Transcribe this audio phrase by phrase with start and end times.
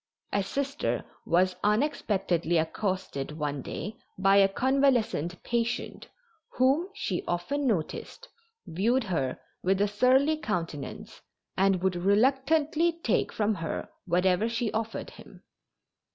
[0.33, 6.07] A Sister was unexpectedly accosted one day by a convalescent patient,
[6.57, 8.27] whom, she often noticed,
[8.65, 11.21] viewed her with a surly countenance
[11.55, 15.43] and would reluctantly take from her whatever she offered him.